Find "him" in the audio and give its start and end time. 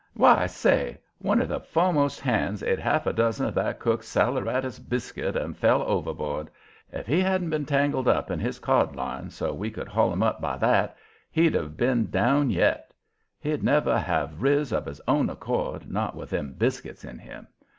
10.11-10.23, 17.19-17.45